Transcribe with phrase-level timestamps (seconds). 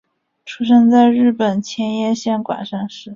[0.45, 3.09] 出生在日本千叶县馆山市。